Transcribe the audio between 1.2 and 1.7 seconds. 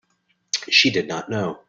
know.